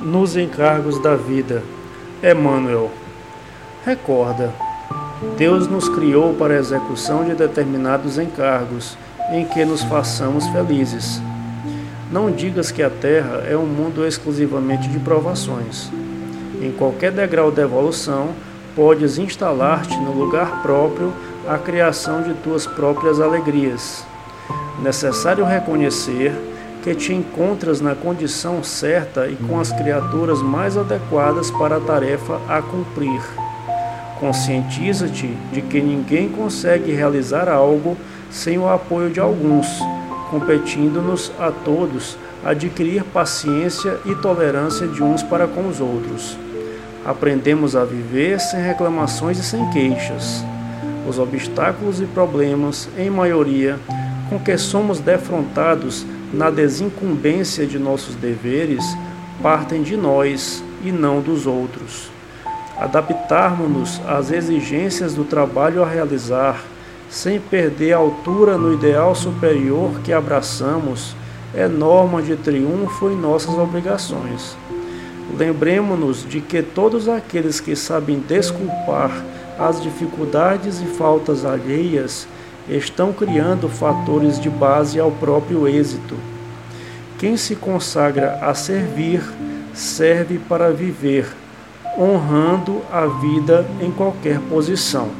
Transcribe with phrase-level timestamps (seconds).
[0.00, 1.62] nos encargos da vida.
[2.22, 2.90] Emmanuel.
[3.84, 4.52] Recorda,
[5.36, 8.96] Deus nos criou para a execução de determinados encargos
[9.30, 11.20] em que nos façamos felizes.
[12.10, 15.90] Não digas que a Terra é um mundo exclusivamente de provações.
[16.60, 18.28] Em qualquer degrau de evolução,
[18.74, 21.12] podes instalar-te no lugar próprio
[21.48, 24.04] a criação de tuas próprias alegrias.
[24.82, 26.32] Necessário reconhecer
[26.86, 32.40] que te encontras na condição certa e com as criaturas mais adequadas para a tarefa
[32.48, 33.20] a cumprir.
[34.20, 37.96] Conscientiza-te de que ninguém consegue realizar algo
[38.30, 39.66] sem o apoio de alguns,
[40.30, 46.38] competindo-nos a todos adquirir paciência e tolerância de uns para com os outros.
[47.04, 50.44] Aprendemos a viver sem reclamações e sem queixas.
[51.08, 53.76] Os obstáculos e problemas, em maioria,
[54.28, 58.84] com que somos defrontados na desincumbência de nossos deveres
[59.42, 62.10] partem de nós e não dos outros.
[62.78, 66.62] Adaptarmos-nos às exigências do trabalho a realizar,
[67.08, 71.14] sem perder a altura no ideal superior que abraçamos,
[71.54, 74.56] é norma de triunfo em nossas obrigações.
[75.36, 79.10] Lembremos-nos de que todos aqueles que sabem desculpar
[79.58, 82.28] as dificuldades e faltas alheias
[82.68, 86.16] estão criando fatores de base ao próprio êxito.
[87.18, 89.22] Quem se consagra a servir,
[89.72, 91.26] serve para viver,
[91.98, 95.10] honrando a vida em qualquer posição.